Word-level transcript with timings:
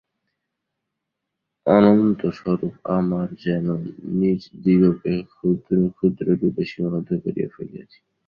অনন্তস্বরূপ 1.65 2.73
আমরা 2.97 3.23
যেন 3.43 3.67
নিজদিগকে 4.13 5.13
ক্ষুদ্র 5.31 5.75
ক্ষুদ্র 5.89 6.25
রূপে 6.41 6.63
সীমাবদ্ধ 6.65 7.09
করিয়া 7.23 7.49
ফেলিয়াছি। 7.55 7.99